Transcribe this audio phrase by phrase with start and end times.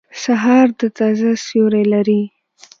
[0.23, 2.21] سهار د تازه سیوری لري.